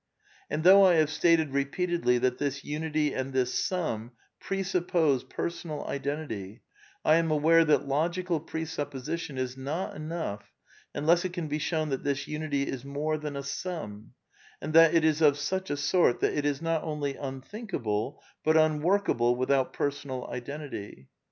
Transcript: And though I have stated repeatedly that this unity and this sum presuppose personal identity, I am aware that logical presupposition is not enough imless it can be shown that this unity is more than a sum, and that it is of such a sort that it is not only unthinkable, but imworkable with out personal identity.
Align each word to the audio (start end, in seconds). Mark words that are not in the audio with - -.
And 0.49 0.63
though 0.63 0.83
I 0.83 0.95
have 0.95 1.11
stated 1.11 1.51
repeatedly 1.51 2.17
that 2.17 2.39
this 2.39 2.63
unity 2.65 3.13
and 3.13 3.33
this 3.33 3.53
sum 3.53 4.13
presuppose 4.39 5.23
personal 5.23 5.85
identity, 5.85 6.63
I 7.05 7.17
am 7.17 7.29
aware 7.29 7.63
that 7.65 7.87
logical 7.87 8.39
presupposition 8.39 9.37
is 9.37 9.55
not 9.55 9.95
enough 9.95 10.41
imless 10.95 11.23
it 11.23 11.33
can 11.33 11.47
be 11.47 11.59
shown 11.59 11.89
that 11.89 12.03
this 12.03 12.27
unity 12.27 12.63
is 12.63 12.83
more 12.83 13.19
than 13.19 13.35
a 13.35 13.43
sum, 13.43 14.13
and 14.59 14.73
that 14.73 14.95
it 14.95 15.05
is 15.05 15.21
of 15.21 15.37
such 15.37 15.69
a 15.69 15.77
sort 15.77 16.19
that 16.21 16.33
it 16.33 16.47
is 16.47 16.63
not 16.63 16.83
only 16.83 17.15
unthinkable, 17.15 18.19
but 18.43 18.55
imworkable 18.55 19.37
with 19.37 19.51
out 19.51 19.71
personal 19.71 20.27
identity. 20.31 21.09